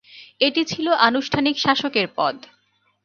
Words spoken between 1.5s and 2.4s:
শাসকের পদ।